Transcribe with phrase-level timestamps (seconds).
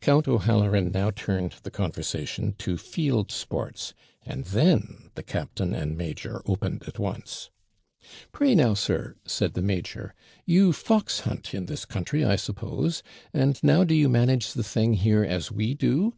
[0.00, 6.40] Count O'Halloran now turned the conversation to field sports, and then the captain and major
[6.46, 7.50] opened at once.
[8.30, 10.14] 'Pray now, sir?' said the major,
[10.46, 13.02] 'you fox hunt in this country, I suppose;
[13.34, 16.14] and now do you manage the thing here as we do?